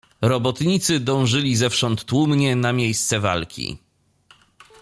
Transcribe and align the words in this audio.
"Robotnicy 0.21 0.99
dążyli 0.99 1.55
zewsząd 1.55 2.03
tłumnie 2.05 2.55
na 2.55 2.73
miejsce 2.73 3.19
walki." 3.19 3.77